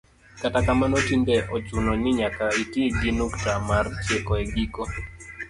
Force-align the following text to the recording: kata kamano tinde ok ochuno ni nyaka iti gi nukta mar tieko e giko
kata 0.41 0.59
kamano 0.65 0.97
tinde 1.07 1.35
ok 1.43 1.47
ochuno 1.57 1.91
ni 2.01 2.11
nyaka 2.19 2.45
iti 2.63 2.81
gi 2.99 3.11
nukta 3.19 3.51
mar 3.67 3.85
tieko 4.05 4.33
e 4.43 4.45
giko 4.53 4.83